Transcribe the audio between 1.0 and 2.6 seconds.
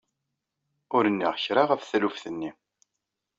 nniɣ kra ɣef taluft-nni.